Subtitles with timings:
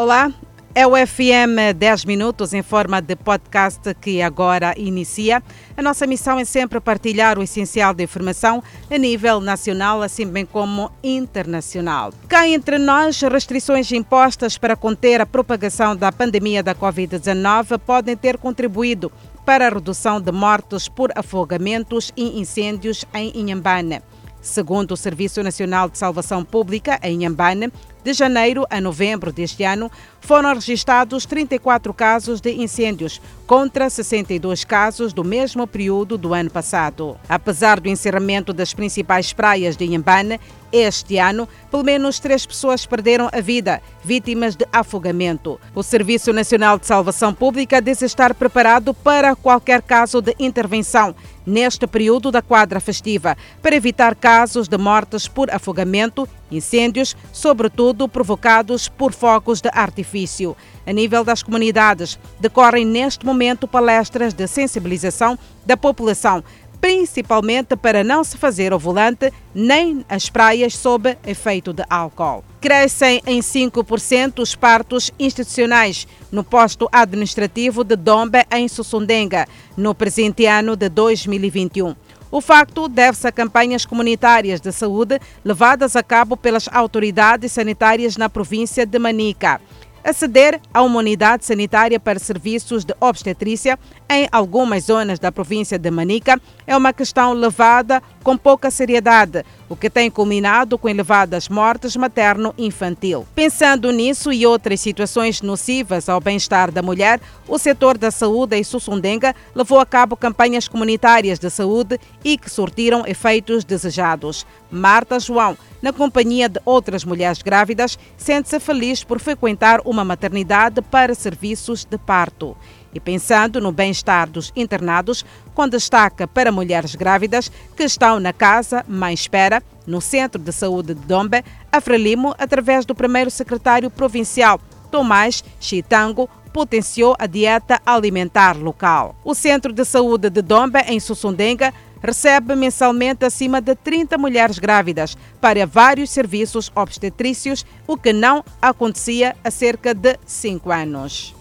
[0.00, 0.32] Olá,
[0.76, 5.42] é o FM 10 Minutos em forma de podcast que agora inicia.
[5.76, 10.46] A nossa missão é sempre partilhar o essencial da informação a nível nacional, assim bem
[10.46, 12.12] como internacional.
[12.28, 18.38] Cá entre nós, restrições impostas para conter a propagação da pandemia da Covid-19 podem ter
[18.38, 19.10] contribuído
[19.44, 24.00] para a redução de mortes por afogamentos e incêndios em Inhambane.
[24.40, 27.72] Segundo o Serviço Nacional de Salvação Pública, em Inhambane,
[28.08, 35.12] de janeiro a novembro deste ano, foram registrados 34 casos de incêndios, contra 62 casos
[35.12, 37.18] do mesmo período do ano passado.
[37.28, 40.40] Apesar do encerramento das principais praias de Inhambane,
[40.72, 45.60] este ano, pelo menos três pessoas perderam a vida, vítimas de afogamento.
[45.74, 51.14] O Serviço Nacional de Salvação Pública diz estar preparado para qualquer caso de intervenção
[51.46, 58.88] neste período da quadra festiva, para evitar casos de mortes por afogamento, incêndios, sobretudo provocados
[58.88, 60.56] por focos de artifício.
[60.86, 66.42] A nível das comunidades, decorrem neste momento palestras de sensibilização da população
[66.80, 72.44] principalmente para não se fazer ao volante nem as praias sob efeito de álcool.
[72.60, 80.46] Crescem em 5% os partos institucionais no posto administrativo de Dombe, em Sussundenga, no presente
[80.46, 81.94] ano de 2021.
[82.30, 88.28] O facto deve-se a campanhas comunitárias de saúde levadas a cabo pelas autoridades sanitárias na
[88.28, 89.58] província de Manica.
[90.04, 95.90] Aceder a uma unidade sanitária para serviços de obstetrícia em algumas zonas da província de
[95.90, 101.96] Manica é uma questão levada com pouca seriedade, o que tem culminado com elevadas mortes
[101.96, 103.26] materno-infantil.
[103.34, 108.64] Pensando nisso e outras situações nocivas ao bem-estar da mulher, o setor da saúde em
[108.64, 114.46] Sussundenga levou a cabo campanhas comunitárias de saúde e que surtiram efeitos desejados.
[114.70, 121.14] Marta João, na companhia de outras mulheres grávidas, sente-se feliz por frequentar uma maternidade para
[121.14, 122.56] serviços de parto.
[122.94, 128.84] E pensando no bem-estar dos internados, com destaque para mulheres grávidas que estão na casa
[128.88, 134.60] Mãe Espera, no Centro de Saúde de Dombe, a Frelimo, através do primeiro secretário provincial,
[134.90, 139.14] Tomás Chitango, potenciou a dieta alimentar local.
[139.24, 141.72] O Centro de Saúde de Dombe, em Sussundenga,
[142.02, 149.36] recebe mensalmente acima de 30 mulheres grávidas para vários serviços obstetrícios, o que não acontecia
[149.42, 151.34] há cerca de cinco anos.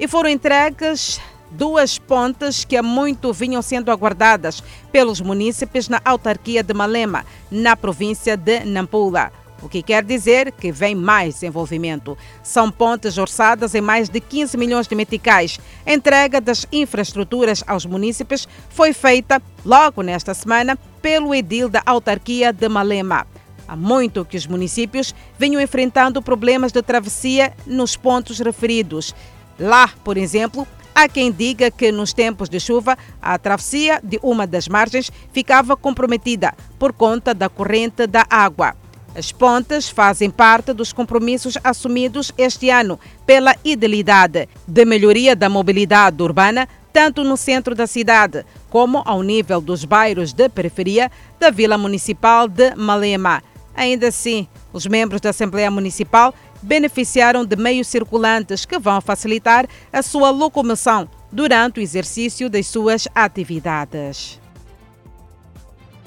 [0.00, 6.62] E foram entregues duas pontes que há muito vinham sendo aguardadas pelos munícipes na autarquia
[6.62, 9.30] de Malema, na província de Nampula.
[9.60, 12.16] O que quer dizer que vem mais desenvolvimento.
[12.42, 15.60] São pontes orçadas em mais de 15 milhões de meticais.
[15.84, 22.54] A entrega das infraestruturas aos munícipes foi feita logo nesta semana pelo edil da autarquia
[22.54, 23.26] de Malema.
[23.68, 29.14] Há muito que os municípios vinham enfrentando problemas de travessia nos pontos referidos.
[29.60, 34.46] Lá, por exemplo, Há quem diga que nos tempos de chuva a travessia de uma
[34.46, 38.74] das margens ficava comprometida por conta da corrente da água.
[39.14, 46.22] As pontes fazem parte dos compromissos assumidos este ano pela idealidade de melhoria da mobilidade
[46.22, 51.78] urbana, tanto no centro da cidade como ao nível dos bairros de periferia da Vila
[51.78, 53.42] Municipal de Malema.
[53.74, 60.02] Ainda assim, os membros da Assembleia Municipal beneficiaram de meios circulantes que vão facilitar a
[60.02, 64.40] sua locomoção durante o exercício das suas atividades.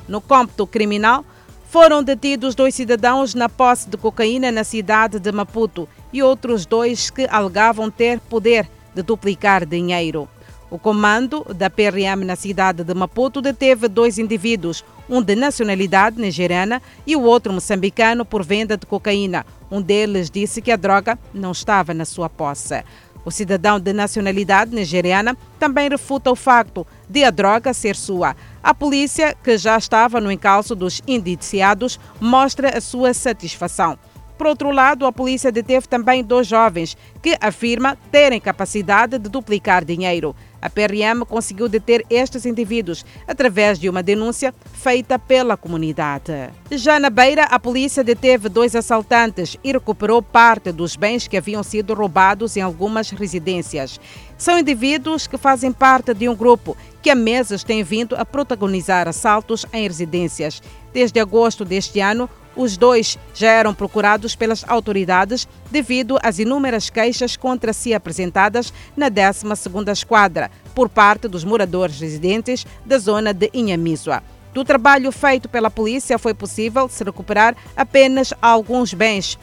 [0.08, 1.26] No cômputo criminal,
[1.70, 7.10] foram detidos dois cidadãos na posse de cocaína na cidade de Maputo e outros dois
[7.10, 10.30] que alegavam ter poder de duplicar dinheiro.
[10.74, 16.82] O comando da PRM na cidade de Maputo deteve dois indivíduos, um de nacionalidade nigeriana
[17.06, 19.46] e o outro moçambicano, por venda de cocaína.
[19.70, 22.84] Um deles disse que a droga não estava na sua posse.
[23.24, 28.36] O cidadão de nacionalidade nigeriana também refuta o facto de a droga ser sua.
[28.64, 33.96] A polícia, que já estava no encalço dos indiciados, mostra a sua satisfação.
[34.40, 39.86] Por outro lado, a polícia deteve também dois jovens que afirma terem capacidade de duplicar
[39.86, 40.36] dinheiro.
[40.64, 46.32] A PRM conseguiu deter estes indivíduos através de uma denúncia feita pela comunidade.
[46.72, 51.62] Já na Beira, a polícia deteve dois assaltantes e recuperou parte dos bens que haviam
[51.64, 54.00] sido roubados em algumas residências.
[54.38, 59.06] São indivíduos que fazem parte de um grupo que há meses tem vindo a protagonizar
[59.06, 60.62] assaltos em residências.
[60.94, 67.36] Desde agosto deste ano, os dois já eram procurados pelas autoridades devido às inúmeras queixas
[67.36, 74.24] contra si apresentadas na 12ª Esquadra por parte dos moradores residentes da zona de Inhamisua.
[74.54, 79.40] Do trabalho feito pela polícia foi possível se recuperar apenas alguns bens,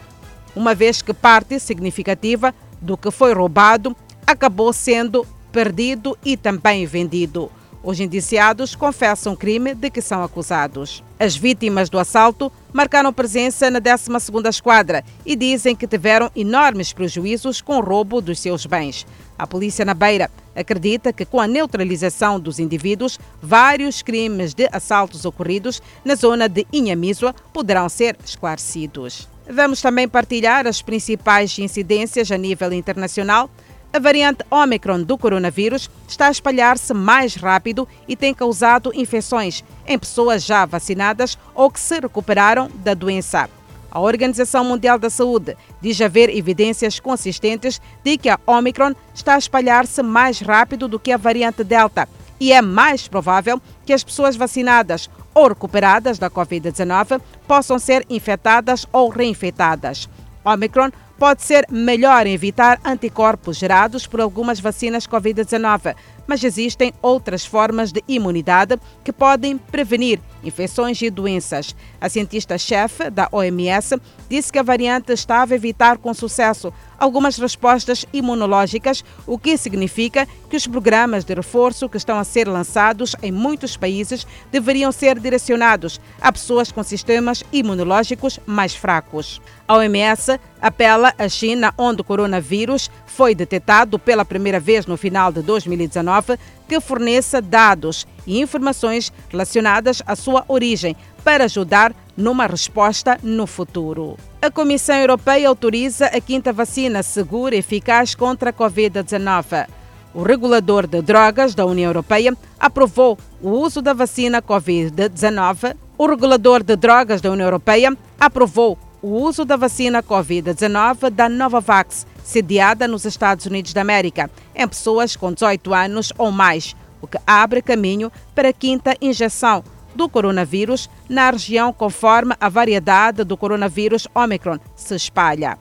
[0.55, 3.97] uma vez que parte significativa do que foi roubado
[4.27, 7.51] acabou sendo perdido e também vendido.
[7.83, 11.03] Os indiciados confessam crime de que são acusados.
[11.19, 17.63] As vítimas do assalto marcaram presença na 12ª Esquadra e dizem que tiveram enormes prejuízos
[17.63, 19.07] com o roubo dos seus bens.
[19.39, 25.25] A polícia na Beira acredita que com a neutralização dos indivíduos, vários crimes de assaltos
[25.25, 29.27] ocorridos na zona de Inhamizua poderão ser esclarecidos.
[29.49, 33.51] Vamos também partilhar as principais incidências a nível internacional
[33.93, 39.99] a variante Omicron do coronavírus está a espalhar-se mais rápido e tem causado infecções em
[39.99, 43.51] pessoas já vacinadas ou que se recuperaram da doença.
[43.91, 49.39] A Organização Mundial da Saúde diz haver evidências consistentes de que a Omicron está a
[49.39, 52.09] espalhar-se mais rápido do que a variante Delta
[52.39, 58.87] e é mais provável que as pessoas vacinadas ou recuperadas da Covid-19 possam ser infectadas
[58.93, 60.09] ou reinfectadas.
[60.45, 60.91] Omicron
[61.21, 65.95] pode ser melhor evitar anticorpos gerados por algumas vacinas Covid-19,
[66.27, 71.77] mas existem outras formas de imunidade que podem prevenir infecções e doenças.
[72.01, 74.01] A cientista-chefe da OMS
[74.31, 80.29] disse que a variante estava a evitar com sucesso algumas respostas imunológicas, o que significa
[80.51, 85.19] que os programas de reforço que estão a ser lançados em muitos países deveriam ser
[85.19, 89.41] direcionados a pessoas com sistemas imunológicos mais fracos.
[89.67, 95.33] A OMS apela à China, onde o coronavírus foi detectado pela primeira vez no final
[95.33, 96.39] de 2019,
[96.69, 100.95] que forneça dados e informações relacionadas à sua origem
[101.25, 104.17] para ajudar numa resposta no futuro.
[104.41, 109.67] A Comissão Europeia autoriza a quinta vacina segura e eficaz contra a Covid-19.
[110.13, 115.75] O regulador de drogas da União Europeia aprovou o uso da vacina Covid-19.
[115.97, 122.07] O regulador de drogas da União Europeia aprovou o uso da vacina Covid-19 da Novavax,
[122.23, 127.19] sediada nos Estados Unidos da América, em pessoas com 18 anos ou mais, o que
[127.27, 129.65] abre caminho para a quinta injeção
[129.95, 135.59] do coronavírus na região conforme a variedade do coronavírus Omicron se espalha.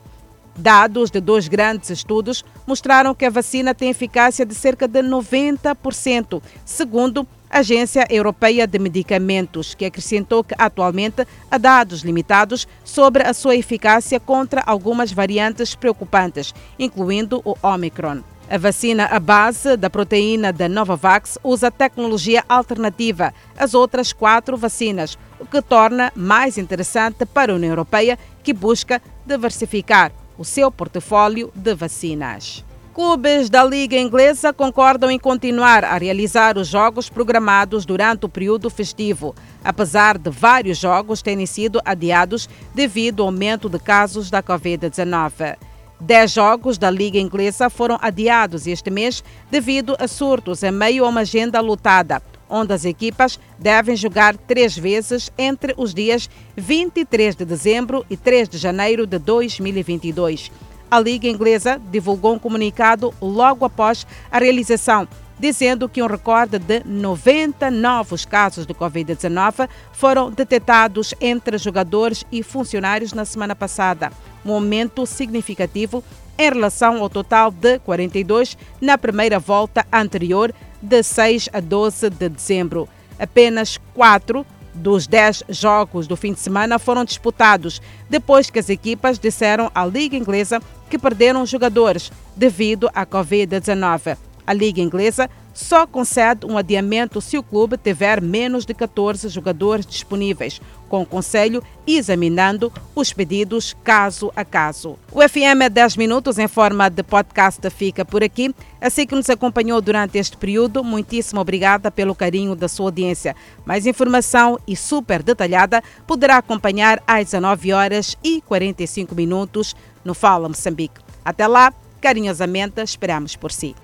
[0.56, 6.42] Dados de dois grandes estudos mostraram que a vacina tem eficácia de cerca de 90%,
[6.64, 13.32] segundo a Agência Europeia de Medicamentos, que acrescentou que atualmente há dados limitados sobre a
[13.32, 18.20] sua eficácia contra algumas variantes preocupantes, incluindo o Omicron.
[18.50, 25.16] A vacina à base da proteína da Novavax usa tecnologia alternativa às outras quatro vacinas,
[25.38, 31.52] o que torna mais interessante para a União Europeia, que busca diversificar o seu portfólio
[31.54, 32.64] de vacinas.
[32.92, 38.68] Clubes da Liga Inglesa concordam em continuar a realizar os jogos programados durante o período
[38.68, 39.32] festivo,
[39.62, 45.56] apesar de vários jogos terem sido adiados devido ao aumento de casos da Covid-19.
[46.00, 51.08] Dez jogos da Liga Inglesa foram adiados este mês devido a surtos em meio a
[51.08, 57.44] uma agenda lotada, onde as equipas devem jogar três vezes entre os dias 23 de
[57.44, 60.50] dezembro e 3 de janeiro de 2022.
[60.90, 65.06] A Liga Inglesa divulgou um comunicado logo após a realização
[65.38, 72.42] dizendo que um recorde de 90 novos casos de Covid-19 foram detectados entre jogadores e
[72.42, 74.12] funcionários na semana passada
[74.44, 76.02] um aumento significativo
[76.38, 82.28] em relação ao total de 42 na primeira volta anterior, de 6 a 12 de
[82.28, 82.88] dezembro.
[83.18, 89.18] Apenas quatro dos 10 jogos do fim de semana foram disputados depois que as equipas
[89.18, 94.16] disseram à Liga Inglesa que perderam jogadores devido à Covid-19.
[94.46, 99.86] A Liga Inglesa só concede um adiamento se o clube tiver menos de 14 jogadores
[99.86, 104.98] disponíveis, com o Conselho examinando os pedidos caso a caso.
[105.12, 108.54] O FM 10 Minutos, em forma de podcast, fica por aqui.
[108.80, 113.36] Assim que nos acompanhou durante este período, muitíssimo obrigada pelo carinho da sua audiência.
[113.64, 120.48] Mais informação e super detalhada poderá acompanhar às 19 horas e 45 minutos no Fala
[120.48, 121.00] Moçambique.
[121.24, 123.76] Até lá, carinhosamente esperamos por si.